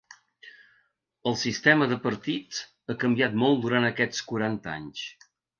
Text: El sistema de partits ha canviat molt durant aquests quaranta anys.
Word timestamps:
El 1.31 1.35
sistema 1.41 1.89
de 1.93 1.99
partits 2.07 2.63
ha 2.89 2.97
canviat 3.07 3.39
molt 3.47 3.63
durant 3.67 3.89
aquests 3.93 4.29
quaranta 4.33 4.77
anys. 4.79 5.09